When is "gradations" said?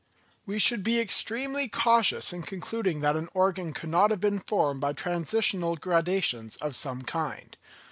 5.75-6.55